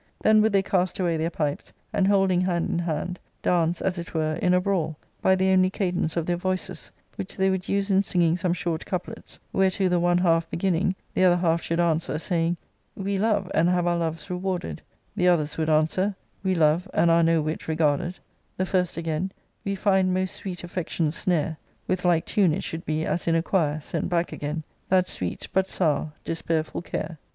[0.23, 4.15] Then would they cast away their pipes, and, holding hand in hand, dance, as it
[4.15, 7.91] were, in a braul,* by the only cadence of their voices, which they would use
[7.91, 12.17] in singing some short couplets, whereto the one half beginning, the other half should answer,
[12.17, 12.57] saying—
[12.95, 14.81] We love, and have our loves rewarded:"
[15.15, 18.17] the others would answer —We love, and are no whit regarded;"
[18.57, 19.31] the first again
[19.63, 21.57] —We find most sweet affection's snare;"
[21.87, 25.47] with like tune it should be, as in a quire, sent back again —That sweet,
[25.53, 27.19] but sour, despairful care."